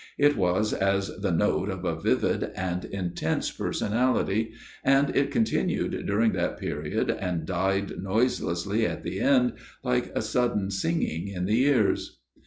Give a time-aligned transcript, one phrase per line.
[0.17, 6.31] It was as the note of a vivid and intense personality; and it continued during
[6.31, 9.53] that period and died noiselessly at the end
[9.83, 12.17] like a sudden singing in the ears.